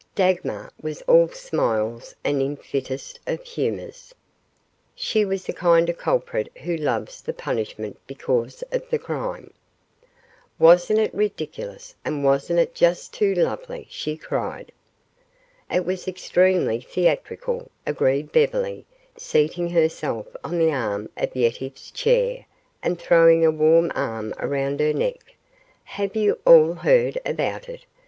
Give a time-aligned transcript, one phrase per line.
[0.15, 4.15] Dagmar was all smiles and in the fittest of humors.
[4.95, 9.53] She was the kind of a culprit who loves the punishment because of the crime.
[10.57, 14.71] "Wasn't it ridiculous, and wasn't it just too lovely?" she cried.
[15.69, 18.87] "It was extremely theatrical," agreed Beverly,
[19.17, 22.47] seating herself on the arm of Yetive's chair
[22.81, 25.35] and throwing a warm arm around her neck.
[25.83, 27.85] "Have you all heard about it?"